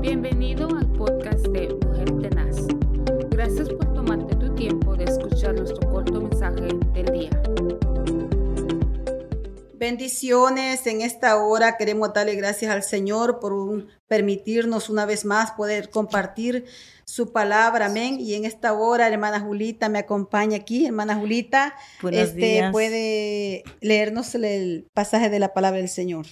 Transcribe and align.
Bienvenido 0.00 0.68
al 0.76 0.86
podcast 0.92 1.46
de 1.48 1.68
Mujer 1.84 2.10
Tenaz. 2.20 2.56
Gracias 3.30 3.68
por 3.68 3.92
tomarte 3.94 4.34
tu 4.36 4.54
tiempo 4.54 4.96
de 4.96 5.04
escuchar 5.04 5.54
nuestro 5.54 5.88
corto 5.90 6.20
mensaje 6.20 6.68
del 6.94 7.06
día. 7.12 7.30
Bendiciones 9.74 10.86
en 10.86 11.00
esta 11.00 11.36
hora. 11.42 11.76
Queremos 11.76 12.12
darle 12.12 12.34
gracias 12.34 12.70
al 12.70 12.82
Señor 12.82 13.40
por 13.40 13.52
un- 13.52 13.88
permitirnos 14.08 14.90
una 14.90 15.06
vez 15.06 15.24
más 15.24 15.52
poder 15.52 15.88
compartir 15.90 16.64
su 17.04 17.32
palabra. 17.32 17.86
Amén. 17.86 18.18
Y 18.20 18.34
en 18.34 18.44
esta 18.44 18.72
hora, 18.74 19.08
hermana 19.08 19.40
Julita 19.40 19.88
me 19.88 19.98
acompaña 20.00 20.56
aquí. 20.58 20.86
Hermana 20.86 21.14
Julita, 21.16 21.74
Buenos 22.02 22.20
este 22.28 22.40
días. 22.40 22.72
puede 22.72 23.64
leernos 23.80 24.34
el 24.34 24.86
pasaje 24.92 25.30
de 25.30 25.38
la 25.38 25.52
palabra 25.54 25.78
del 25.78 25.88
Señor. 25.88 26.26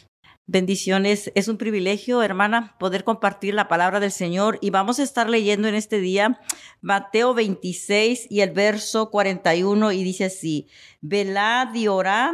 Bendiciones. 0.50 1.30
Es 1.34 1.46
un 1.48 1.58
privilegio, 1.58 2.22
hermana, 2.22 2.74
poder 2.78 3.04
compartir 3.04 3.52
la 3.52 3.68
palabra 3.68 4.00
del 4.00 4.10
Señor. 4.10 4.56
Y 4.62 4.70
vamos 4.70 4.98
a 4.98 5.02
estar 5.02 5.28
leyendo 5.28 5.68
en 5.68 5.74
este 5.74 6.00
día 6.00 6.40
Mateo 6.80 7.34
26 7.34 8.28
y 8.30 8.40
el 8.40 8.52
verso 8.52 9.10
41 9.10 9.92
y 9.92 10.02
dice 10.02 10.24
así, 10.24 10.66
velad 11.02 11.74
y 11.74 11.88
orad 11.88 12.32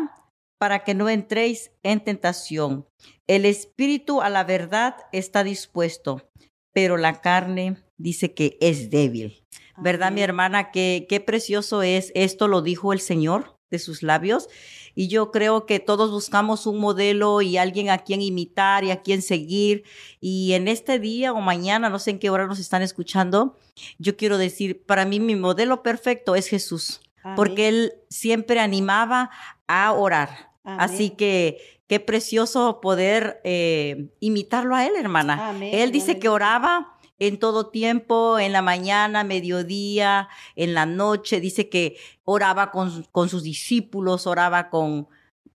para 0.58 0.84
que 0.84 0.94
no 0.94 1.08
entréis 1.08 1.72
en 1.82 2.04
tentación. 2.04 2.86
El 3.26 3.44
espíritu 3.46 4.20
a 4.20 4.30
la 4.30 4.44
verdad 4.44 4.94
está 5.10 5.42
dispuesto, 5.42 6.30
pero 6.72 6.96
la 6.96 7.20
carne 7.20 7.78
dice 7.96 8.32
que 8.32 8.56
es 8.60 8.90
débil. 8.90 9.44
¿Verdad, 9.76 10.12
mi 10.12 10.22
hermana? 10.22 10.70
Qué, 10.70 11.06
qué 11.08 11.18
precioso 11.18 11.82
es. 11.82 12.12
Esto 12.14 12.46
lo 12.46 12.62
dijo 12.62 12.92
el 12.92 13.00
Señor 13.00 13.53
de 13.74 13.78
sus 13.80 14.02
labios. 14.02 14.48
Y 14.94 15.08
yo 15.08 15.32
creo 15.32 15.66
que 15.66 15.80
todos 15.80 16.12
buscamos 16.12 16.66
un 16.66 16.78
modelo 16.78 17.42
y 17.42 17.56
alguien 17.56 17.90
a 17.90 17.98
quien 17.98 18.22
imitar 18.22 18.84
y 18.84 18.92
a 18.92 19.02
quien 19.02 19.22
seguir. 19.22 19.82
Y 20.20 20.52
en 20.52 20.68
este 20.68 21.00
día 21.00 21.32
o 21.32 21.40
mañana, 21.40 21.90
no 21.90 21.98
sé 21.98 22.12
en 22.12 22.18
qué 22.20 22.30
hora 22.30 22.46
nos 22.46 22.60
están 22.60 22.82
escuchando, 22.82 23.56
yo 23.98 24.16
quiero 24.16 24.38
decir, 24.38 24.84
para 24.84 25.04
mí 25.04 25.18
mi 25.18 25.34
modelo 25.34 25.82
perfecto 25.82 26.36
es 26.36 26.46
Jesús, 26.46 27.00
porque 27.34 27.68
él 27.68 27.94
siempre 28.08 28.60
animaba 28.60 29.30
a 29.66 29.92
orar. 29.92 30.52
Amén. 30.62 30.80
Así 30.80 31.10
que 31.10 31.58
qué 31.88 32.00
precioso 32.00 32.80
poder 32.80 33.40
eh, 33.44 34.10
imitarlo 34.20 34.74
a 34.74 34.86
él, 34.86 34.92
hermana. 34.96 35.50
Amén, 35.50 35.70
Él 35.74 35.92
dice 35.92 36.18
que 36.18 36.28
oraba 36.28 36.93
en 37.18 37.38
todo 37.38 37.70
tiempo, 37.70 38.38
en 38.38 38.52
la 38.52 38.62
mañana, 38.62 39.24
mediodía, 39.24 40.28
en 40.56 40.74
la 40.74 40.86
noche. 40.86 41.40
Dice 41.40 41.68
que 41.68 41.96
oraba 42.24 42.70
con, 42.70 43.04
con 43.12 43.28
sus 43.28 43.42
discípulos, 43.42 44.26
oraba 44.26 44.70
con, 44.70 45.08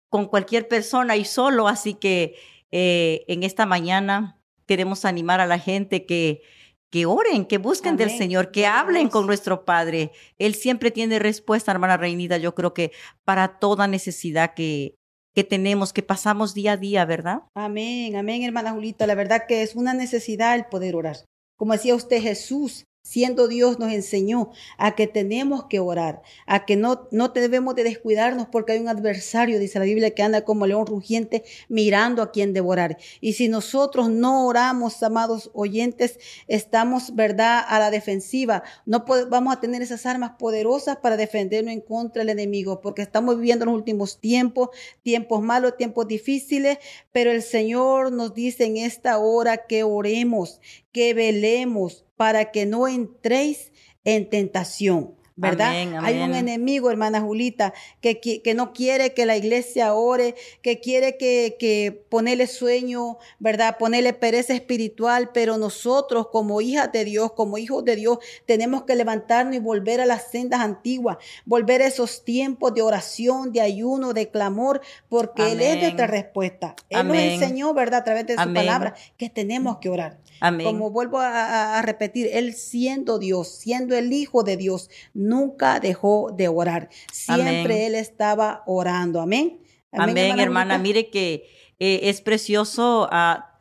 con 0.09 0.27
cualquier 0.27 0.69
persona 0.69 1.17
y 1.17 1.25
solo. 1.25 1.69
Así 1.69 1.95
que 1.95 2.37
eh, 2.71 3.25
en 3.29 3.43
esta 3.43 3.67
mañana 3.67 4.39
queremos 4.67 5.05
animar 5.05 5.41
a 5.41 5.47
la 5.47 5.59
gente 5.59 6.07
que, 6.07 6.43
que 6.91 7.07
oren, 7.07 7.45
que 7.45 7.59
busquen 7.59 7.97
del. 7.97 8.11
Señor, 8.11 8.51
que 8.51 8.67
hablen 8.67 9.09
con 9.09 9.27
nuestro 9.27 9.65
Padre. 9.65 10.13
Él 10.39 10.55
siempre 10.55 10.91
tiene 10.91 11.19
respuesta, 11.19 11.73
hermana 11.73 11.97
Reinida, 11.97 12.39
yo 12.39 12.55
creo 12.55 12.75
que 12.75 12.93
para 13.25 13.59
toda 13.59 13.87
necesidad 13.87 14.55
que, 14.55 14.95
que 15.35 15.45
tenemos, 15.45 15.93
que 15.93 16.03
pasamos 16.03 16.55
día 16.55 16.73
a 16.73 16.77
día, 16.77 17.05
¿verdad? 17.05 17.43
Amén, 17.55 18.17
amén, 18.17 18.43
hermana 18.43 18.73
Julita. 18.73 19.07
La 19.07 19.15
verdad 19.15 19.45
que 19.47 19.63
es 19.63 19.77
una 19.77 19.95
necesidad 19.95 20.55
el 20.55 20.67
poder 20.67 20.97
orar. 20.97 21.17
Como 21.59 21.73
decía 21.73 21.97
usted, 21.97 22.23
Jesús, 22.23 22.87
siendo 23.09 23.49
Dios, 23.49 23.79
nos 23.79 23.91
enseñó 23.91 24.51
a 24.77 24.95
que 24.95 25.07
tenemos 25.07 25.65
que 25.65 25.81
orar, 25.81 26.21
a 26.47 26.67
que 26.67 26.77
no, 26.77 27.09
no 27.11 27.29
debemos 27.29 27.75
de 27.75 27.83
descuidarnos 27.83 28.49
porque 28.49 28.73
hay 28.73 28.81
un 28.81 28.89
adversario, 28.89 29.59
dice 29.59 29.79
la 29.79 29.87
Biblia, 29.87 30.15
que 30.15 30.23
anda 30.23 30.45
como 30.45 30.67
león 30.67 30.87
rugiente 30.87 31.43
mirando 31.71 32.21
a 32.21 32.33
quien 32.33 32.53
devorar. 32.53 32.99
Y 33.23 33.33
si 33.33 33.49
nosotros 33.49 34.11
no 34.11 34.47
oramos, 34.47 35.03
amados 35.03 35.51
oyentes, 35.55 36.19
estamos, 36.49 37.15
¿verdad?, 37.15 37.65
a 37.67 37.79
la 37.79 37.91
defensiva. 37.91 38.63
No 38.85 39.07
vamos 39.31 39.55
a 39.55 39.61
tener 39.61 39.81
esas 39.81 40.05
armas 40.05 40.33
poderosas 40.39 40.99
para 40.99 41.17
defendernos 41.17 41.73
en 41.73 41.81
contra 41.81 42.21
del 42.21 42.29
enemigo, 42.29 42.83
porque 42.83 43.01
estamos 43.01 43.37
viviendo 43.37 43.65
en 43.65 43.71
los 43.71 43.79
últimos 43.79 44.21
tiempos, 44.21 44.69
tiempos 45.03 45.41
malos, 45.41 45.79
tiempos 45.79 46.07
difíciles, 46.07 46.77
pero 47.11 47.31
el 47.31 47.41
Señor 47.43 48.13
nos 48.13 48.35
dice 48.35 48.67
en 48.67 48.77
esta 48.77 49.17
hora 49.19 49.67
que 49.67 49.83
oremos, 49.83 50.61
que 50.93 51.15
velemos 51.15 52.05
para 52.19 52.51
que 52.51 52.67
no 52.67 52.87
entréis 52.89 53.73
en 54.05 54.29
tentación. 54.29 55.18
¿Verdad? 55.41 55.69
Amén, 55.69 55.95
Hay 56.03 56.17
un 56.17 56.23
amén. 56.23 56.49
enemigo, 56.49 56.91
hermana 56.91 57.21
Julita, 57.21 57.73
que, 58.01 58.19
que 58.21 58.55
no 58.55 58.73
quiere 58.73 59.15
que 59.15 59.25
la 59.25 59.37
iglesia 59.37 59.95
ore, 59.95 60.35
que 60.63 60.81
quiere 60.81 61.17
que, 61.17 61.57
que 61.61 62.05
ponerle 62.09 62.49
sueño, 62.49 63.19
¿verdad? 63.39 63.77
Ponerle 63.79 64.15
pereza 64.15 64.53
espiritual, 64.53 65.31
pero 65.33 65.57
nosotros 65.57 66.27
como 66.33 66.61
hijas 66.61 66.91
de 66.91 67.05
Dios, 67.05 67.33
como 67.35 67.57
hijos 67.57 67.85
de 67.85 67.95
Dios, 67.95 68.19
tenemos 68.47 68.83
que 68.83 68.97
levantarnos 68.97 69.55
y 69.55 69.61
volver 69.61 70.01
a 70.01 70.07
las 70.07 70.29
sendas 70.29 70.59
antiguas, 70.61 71.19
volver 71.45 71.83
a 71.83 71.87
esos 71.87 72.25
tiempos 72.25 72.75
de 72.75 72.83
oración, 72.83 73.53
de 73.53 73.61
ayuno, 73.61 74.15
de 74.15 74.31
clamor, 74.31 74.81
porque 75.09 75.53
Él 75.53 75.61
es 75.61 75.69
Amén. 75.71 75.81
nuestra 75.83 76.07
respuesta. 76.09 76.75
Él 76.91 77.07
nos 77.07 77.17
Amén. 77.17 77.31
enseñó, 77.41 77.75
¿verdad? 77.75 78.01
A 78.01 78.05
través 78.05 78.27
de 78.27 78.35
su 78.35 78.41
Amén. 78.41 78.55
palabra, 78.55 78.95
que 79.17 79.31
tenemos 79.31 79.79
que 79.79 79.89
orar. 79.89 80.19
Amén. 80.41 80.67
Como 80.67 80.91
vuelvo 80.91 81.19
a, 81.19 81.29
a- 81.29 81.79
a 81.79 81.83
repetir, 81.83 82.29
Él 82.33 82.55
siendo 82.55 83.19
Dios, 83.19 83.49
siendo 83.49 83.97
el 83.97 84.13
Hijo 84.13 84.45
de 84.45 84.57
Dios, 84.57 84.89
nunca 85.29 85.81
dejó 85.81 86.33
de 86.37 86.49
orar. 86.49 86.89
Siempre 87.13 87.49
Amén. 87.49 87.71
Él 87.71 87.95
estaba 87.95 88.63
orando. 88.67 89.21
Amén. 89.21 89.61
Amén, 89.93 90.39
hermana. 90.39 90.75
Julita? 90.75 90.83
Mire 90.83 91.11
que 91.11 91.49
eh, 91.79 92.01
es 92.05 92.21
precioso 92.21 93.09
ah, 93.11 93.61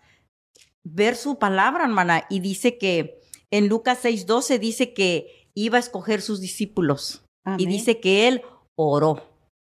ver 0.84 1.16
su 1.16 1.38
palabra, 1.38 1.86
hermana. 1.86 2.26
Y 2.30 2.40
dice 2.40 2.78
que 2.78 3.22
en 3.52 3.68
Lucas 3.68 4.04
6:12 4.04 4.60
dice 4.60 4.94
que 4.94 5.50
iba 5.54 5.78
a 5.78 5.82
escoger 5.82 6.22
sus 6.22 6.42
discípulos. 6.42 7.24
Y 7.58 7.66
dice 7.66 8.02
que 8.02 8.28
él 8.28 8.42
oró. 8.76 9.24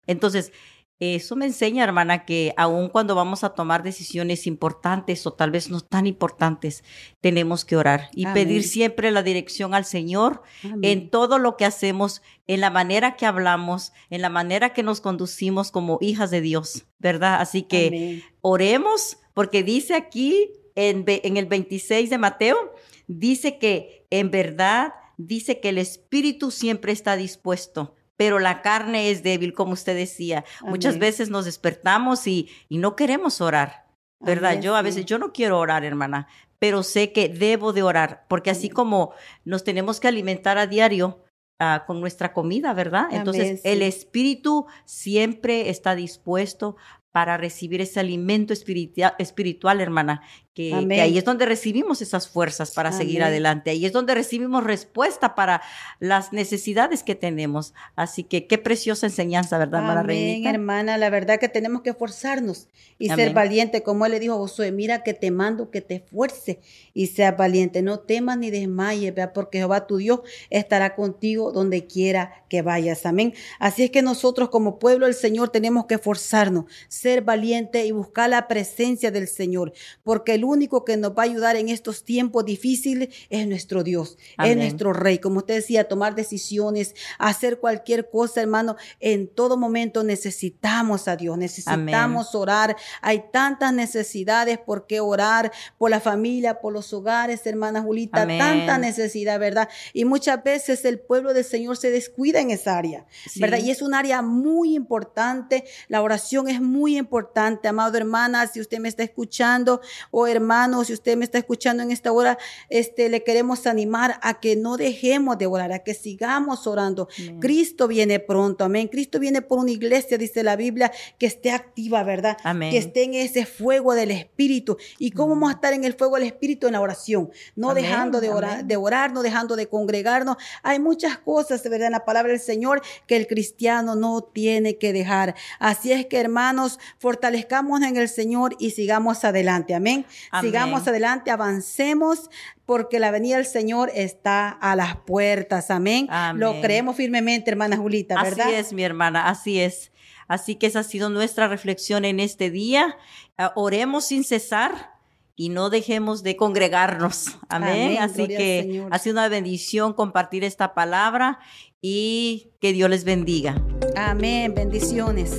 Entonces, 0.08 0.54
eso 1.00 1.36
me 1.36 1.46
enseña, 1.46 1.84
hermana, 1.84 2.24
que 2.24 2.54
aun 2.56 2.88
cuando 2.88 3.16
vamos 3.16 3.44
a 3.44 3.50
tomar 3.50 3.84
decisiones 3.84 4.48
importantes 4.48 5.28
o 5.28 5.34
tal 5.34 5.52
vez 5.52 5.70
no 5.70 5.82
tan 5.82 6.08
importantes, 6.08 6.84
tenemos 7.20 7.66
que 7.66 7.76
orar 7.76 8.10
y 8.14 8.26
Amén. 8.26 8.34
pedir 8.34 8.64
siempre 8.64 9.12
la 9.12 9.22
dirección 9.22 9.74
al 9.74 9.84
Señor 9.84 10.42
Amén. 10.64 10.80
en 10.84 11.10
todo 11.10 11.38
lo 11.38 11.58
que 11.58 11.66
hacemos, 11.66 12.22
en 12.48 12.62
la 12.62 12.70
manera 12.70 13.18
que 13.18 13.26
hablamos, 13.26 13.92
en 14.10 14.22
la 14.22 14.30
manera 14.30 14.72
que 14.72 14.84
nos 14.84 15.02
conducimos 15.02 15.70
como 15.70 15.98
hijas 16.00 16.32
de 16.32 16.40
Dios, 16.40 16.86
¿verdad? 17.00 17.42
Así 17.42 17.64
que 17.64 17.88
Amén. 17.88 18.24
oremos, 18.42 19.18
porque 19.34 19.64
dice 19.64 19.96
aquí 19.96 20.52
en, 20.76 21.04
en 21.08 21.36
el 21.36 21.46
26 21.46 22.10
de 22.10 22.18
Mateo, 22.18 22.74
dice 23.08 23.58
que 23.58 24.06
en 24.10 24.32
verdad, 24.32 24.94
dice 25.18 25.60
que 25.60 25.70
el 25.70 25.78
espíritu 25.78 26.52
siempre 26.52 26.94
está 26.94 27.18
dispuesto. 27.18 27.96
Pero 28.18 28.40
la 28.40 28.62
carne 28.62 29.12
es 29.12 29.24
débil, 29.24 29.54
como 29.54 29.74
usted 29.74 29.96
decía. 29.96 30.46
Muchas 30.62 31.00
veces 31.00 31.30
nos 31.30 31.46
despertamos 31.46 32.28
y, 32.28 32.50
y 32.70 32.78
no 32.78 32.96
queremos 32.96 33.42
orar. 33.42 33.86
¿verdad? 34.22 34.52
Amén, 34.52 34.62
yo 34.64 34.76
a 34.76 34.82
veces, 34.82 35.06
yo 35.06 35.20
no 35.20 35.34
quiero 35.34 35.60
orar, 35.60 35.84
hermana, 35.84 36.28
pero 36.58 36.82
sé 36.84 37.12
que 37.12 37.28
debo 37.30 37.74
de 37.74 37.84
orar, 37.84 38.26
porque 38.28 38.50
así 38.50 38.70
como 38.70 39.14
nos 39.44 39.64
tenemos 39.64 40.00
que 40.00 40.08
alimentar 40.08 40.58
a 40.58 40.66
diario 40.68 41.22
ah, 41.60 41.84
con 41.86 42.00
nuestra 42.00 42.34
comida, 42.34 42.74
¿verdad? 42.74 43.08
Entonces, 43.12 43.44
Amén, 43.44 43.60
el 43.66 43.82
espíritu 43.84 44.66
siempre 44.86 45.70
está 45.70 45.96
dispuesto 45.96 46.78
para 47.12 47.38
recibir 47.38 47.82
ese 47.82 48.00
alimento 48.00 48.54
espiritua- 48.54 49.16
espiritual, 49.20 49.80
hermana, 49.82 50.22
que, 50.56 50.74
ahí 50.74 51.18
es 51.18 51.26
donde 51.26 51.46
recibimos 51.46 52.02
esas 52.02 52.30
fuerzas 52.30 52.72
para 52.72 52.94
seguir 52.94 53.22
adelante, 53.22 53.72
ahí 53.72 53.86
es 53.86 53.92
donde 53.92 54.16
recibimos 54.16 54.64
respuesta 54.64 55.36
para 55.36 55.62
las 56.00 56.32
necesidades 56.32 57.04
que 57.04 57.14
tenemos. 57.14 57.74
Así 57.98 58.24
que 58.24 58.48
qué 58.48 58.58
preciosa 58.58 59.06
enseñanza, 59.06 59.58
¿verdad, 59.58 59.92
Amén, 59.92 60.08
Reinita? 60.08 60.50
hermana. 60.52 60.98
La 60.98 61.10
verdad 61.10 61.40
que 61.42 61.50
tenemos 61.50 61.82
que 61.82 61.90
esforzarnos 61.90 62.70
y 62.98 63.10
ser 63.10 63.34
valiente, 63.34 63.84
como 63.84 64.06
él 64.06 64.14
le 64.14 64.22
dijo 64.22 64.36
a 64.36 64.38
Josué, 64.38 64.72
mira 64.72 65.04
que 65.04 65.14
te 65.14 65.30
mando 65.30 65.72
que 65.72 65.82
te 65.82 65.96
esfuerce 65.96 66.62
y 66.94 67.08
seas 67.08 67.36
valiente. 67.36 67.82
No 67.82 68.00
temas 68.00 68.38
ni 68.38 68.50
desmayes, 68.50 69.14
¿verdad? 69.14 69.34
porque 69.34 69.58
Jehová 69.58 69.88
tu 69.88 69.98
Dios 69.98 70.22
estará 70.50 70.96
contigo 70.96 71.52
donde 71.52 71.86
quiera 71.86 72.46
que 72.48 72.62
vayas. 72.62 73.06
Amén. 73.06 73.34
Así 73.60 73.84
es 73.84 73.92
que 73.92 74.02
nosotros 74.02 74.48
como 74.48 74.80
pueblo 74.80 75.06
del 75.06 75.16
Señor 75.16 75.50
tenemos 75.50 75.86
que 75.86 75.96
esforzarnos, 75.96 76.66
ser 76.88 77.24
valiente 77.24 77.86
y 77.86 77.92
buscar 77.92 78.30
la 78.30 78.48
presencia 78.48 79.12
del 79.12 79.28
Señor, 79.28 79.74
porque 80.02 80.36
el 80.36 80.45
único 80.46 80.86
que 80.86 80.98
nos 80.98 81.12
va 81.12 81.24
a 81.24 81.26
ayudar 81.26 81.56
en 81.56 81.70
estos 81.70 82.04
tiempos 82.04 82.46
difíciles 82.46 83.10
es 83.30 83.48
nuestro 83.48 83.84
Dios, 83.84 84.18
es 84.44 84.56
nuestro 84.58 84.94
Rey. 84.94 85.20
Como 85.20 85.38
usted 85.40 85.56
decía, 85.56 85.88
tomar 85.88 86.16
decisiones, 86.16 86.96
hacer 87.18 87.60
cualquier 87.60 88.10
cosa, 88.10 88.42
hermano, 88.42 88.76
en 89.00 89.28
todo 89.28 89.58
momento 89.58 90.04
necesitamos 90.04 91.08
a 91.08 91.16
Dios, 91.16 91.38
necesitamos 91.38 92.36
orar. 92.36 92.76
Hay 93.02 93.24
tantas 93.32 93.74
necesidades 93.74 94.58
por 94.58 94.88
qué 94.88 95.00
orar, 95.00 95.52
por 95.78 95.90
la 95.90 96.00
familia, 96.00 96.60
por 96.62 96.74
los 96.74 96.92
hogares, 96.94 97.46
hermana 97.46 97.82
Julita, 97.82 98.24
Amén. 98.24 98.40
tanta 98.40 98.78
necesidad, 98.78 99.40
¿verdad? 99.40 99.70
Y 99.94 100.06
muchas 100.06 100.44
veces 100.44 100.86
el 100.86 101.00
pueblo 101.00 101.34
del 101.34 101.46
Señor 101.46 101.78
se 101.78 101.92
descuida 101.92 102.40
en 102.40 102.52
esa 102.52 102.78
área, 102.78 103.06
Sí. 103.30 103.40
¿verdad? 103.40 103.60
Y 103.60 103.72
es 103.72 103.82
un 103.82 103.94
área 103.94 104.22
muy 104.22 104.76
importante, 104.76 105.64
la 105.88 106.02
oración 106.02 106.48
es 106.50 106.62
muy 106.62 106.98
importante, 106.98 107.68
amado 107.68 107.98
hermana, 107.98 108.48
si 108.48 108.60
usted 108.60 108.80
me 108.80 108.90
está 108.90 109.04
escuchando, 109.04 109.82
o 110.12 110.28
hermanos, 110.38 110.88
si 110.88 110.94
usted 110.94 111.18
me 111.18 111.26
está 111.26 111.38
escuchando 111.38 111.84
en 111.84 111.92
esta 111.92 112.12
hora, 112.12 112.38
este, 112.70 113.10
le 113.10 113.24
queremos 113.24 113.68
animar 113.68 114.20
a 114.22 114.40
que 114.40 114.56
no 114.56 114.78
dejemos 114.78 115.38
de 115.38 115.46
orar, 115.46 115.72
a 115.72 115.80
que 115.80 115.94
sigamos 115.94 116.68
orando. 116.68 117.08
Cristo 117.40 117.88
viene 117.88 118.20
pronto, 118.20 118.64
amén. 118.64 118.88
Cristo 118.88 119.20
viene 119.20 119.42
por 119.42 119.60
una 119.60 119.72
iglesia, 119.72 120.18
dice 120.18 120.44
la 120.44 120.56
Biblia, 120.56 120.92
que 121.18 121.26
esté 121.26 121.52
activa, 121.52 122.04
¿verdad? 122.04 122.38
Amén. 122.44 122.72
Que 122.72 122.78
esté 122.78 123.04
en 123.04 123.14
ese 123.14 123.46
fuego 123.46 123.94
del 123.94 124.12
Espíritu. 124.12 124.78
¿Y 124.98 125.12
cómo 125.12 125.30
vamos 125.36 125.50
a 125.50 125.54
estar 125.54 125.74
en 125.74 125.84
el 125.84 125.94
fuego 125.94 126.16
del 126.16 126.26
Espíritu? 126.26 126.68
En 126.68 126.74
la 126.74 126.82
oración, 126.82 127.32
no 127.56 127.74
dejando 127.74 128.22
de 128.22 128.30
orar, 128.30 128.66
de 128.66 128.76
orar, 128.78 129.12
no 129.14 129.22
dejando 129.22 129.56
de 129.56 129.68
congregarnos. 129.68 130.38
Hay 130.64 130.80
muchas 130.80 131.18
cosas, 131.18 131.64
de 131.64 131.70
verdad, 131.70 131.88
en 131.88 131.94
la 131.94 132.06
palabra 132.06 132.32
del 132.32 132.42
Señor 132.42 132.82
que 133.08 133.16
el 133.16 133.28
cristiano 133.28 133.96
no 133.96 134.22
tiene 134.22 134.78
que 134.78 134.94
dejar. 134.94 135.36
Así 135.60 135.92
es 135.92 136.06
que, 136.06 136.20
hermanos, 136.20 136.80
fortalezcamos 137.00 137.82
en 137.82 137.98
el 137.98 138.10
Señor 138.10 138.56
y 138.60 138.72
sigamos 138.72 139.24
adelante. 139.24 139.74
Amén. 139.74 140.06
Amén. 140.32 140.52
Sigamos 140.52 140.88
adelante, 140.88 141.32
avancemos, 141.32 142.30
porque 142.66 143.00
la 143.00 143.12
venida 143.12 143.38
del 143.38 143.46
Señor 143.46 143.92
está 143.94 144.50
a 144.50 144.76
las 144.76 144.98
puertas. 144.98 145.72
Amén. 145.72 146.08
Amén. 146.10 146.40
Lo 146.40 146.62
creemos 146.62 146.96
firmemente, 146.96 147.52
hermana 147.52 147.78
Julita, 147.78 148.22
¿verdad? 148.22 148.48
Así 148.48 148.56
es, 148.56 148.74
mi 148.74 148.84
hermana, 148.84 149.30
así 149.30 149.60
es. 149.60 149.92
Así 150.28 150.56
que 150.56 150.68
esa 150.68 150.80
ha 150.80 150.84
sido 150.84 151.10
nuestra 151.10 151.48
reflexión 151.48 152.06
en 152.06 152.20
este 152.20 152.50
día. 152.50 152.98
Ah, 153.38 153.54
oremos 153.56 154.06
sin 154.06 154.24
cesar 154.24 154.96
y 155.36 155.50
no 155.50 155.70
dejemos 155.70 156.24
de 156.24 156.36
congregarnos. 156.36 157.38
Amén. 157.50 157.70
Amén, 157.70 157.98
Así 158.02 158.28
que 158.28 158.86
ha 158.90 159.00
sido 159.00 159.14
una 159.14 159.28
bendición 159.28 159.94
compartir 159.94 160.44
esta 160.44 160.74
palabra 160.74 161.40
y 161.82 162.52
que 162.60 162.74
Dios 162.74 162.90
les 162.90 163.04
bendiga. 163.04 163.62
Amén. 163.96 164.54
Bendiciones. 164.56 165.32